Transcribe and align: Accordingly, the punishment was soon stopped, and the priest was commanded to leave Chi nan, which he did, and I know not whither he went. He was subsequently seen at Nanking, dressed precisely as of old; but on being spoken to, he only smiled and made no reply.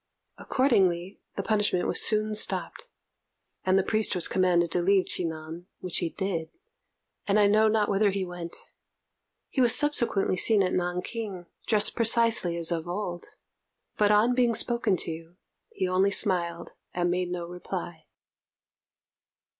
Accordingly, 0.39 1.21
the 1.35 1.43
punishment 1.43 1.87
was 1.87 2.01
soon 2.01 2.33
stopped, 2.33 2.87
and 3.63 3.77
the 3.77 3.83
priest 3.83 4.15
was 4.15 4.27
commanded 4.27 4.71
to 4.71 4.81
leave 4.81 5.05
Chi 5.15 5.23
nan, 5.23 5.67
which 5.79 5.99
he 5.99 6.09
did, 6.09 6.49
and 7.27 7.37
I 7.37 7.45
know 7.45 7.67
not 7.67 7.87
whither 7.87 8.09
he 8.09 8.25
went. 8.25 8.55
He 9.47 9.61
was 9.61 9.75
subsequently 9.75 10.37
seen 10.37 10.63
at 10.63 10.73
Nanking, 10.73 11.45
dressed 11.67 11.95
precisely 11.95 12.57
as 12.57 12.71
of 12.71 12.87
old; 12.87 13.27
but 13.95 14.09
on 14.09 14.33
being 14.33 14.55
spoken 14.55 14.97
to, 15.01 15.35
he 15.69 15.87
only 15.87 16.09
smiled 16.09 16.71
and 16.95 17.11
made 17.11 17.29
no 17.29 17.45
reply. 17.45 18.07